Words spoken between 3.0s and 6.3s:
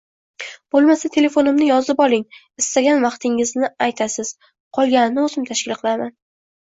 vaqtingizni aytasiz. Qolganini o‘zim tashkil kilaman.